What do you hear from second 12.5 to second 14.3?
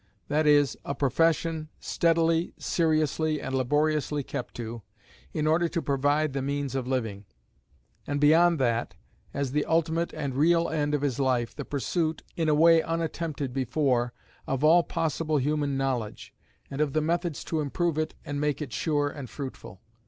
way unattempted before,